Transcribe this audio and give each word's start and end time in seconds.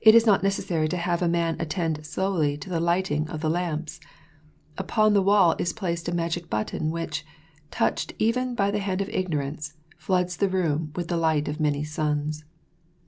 It 0.00 0.14
is 0.14 0.26
not 0.26 0.44
necessary 0.44 0.86
to 0.86 0.96
have 0.96 1.22
a 1.22 1.26
man 1.28 1.56
attend 1.58 2.06
solely 2.06 2.56
to 2.58 2.70
the 2.70 2.78
lighting 2.78 3.28
of 3.28 3.40
the 3.40 3.50
lamps. 3.50 3.98
Upon 4.78 5.12
the 5.12 5.20
wall 5.22 5.56
is 5.58 5.72
placed 5.72 6.08
a 6.08 6.14
magic 6.14 6.48
button 6.48 6.92
which, 6.92 7.26
touched 7.72 8.12
even 8.20 8.54
by 8.54 8.70
the 8.70 8.78
hand 8.78 9.00
of 9.02 9.08
ignorance, 9.08 9.74
floods 9.98 10.36
the 10.36 10.48
room 10.48 10.92
with 10.94 11.08
the 11.08 11.16
light 11.16 11.48
of 11.48 11.58
many 11.58 11.82
suns. 11.82 12.44